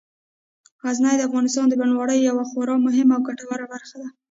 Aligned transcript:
غزني 0.83 1.13
د 1.17 1.21
افغانستان 1.29 1.65
د 1.69 1.73
بڼوالۍ 1.79 2.19
یوه 2.21 2.43
خورا 2.49 2.75
مهمه 2.85 3.13
او 3.17 3.25
ګټوره 3.27 3.65
برخه 3.73 3.95
ده. 4.01 4.09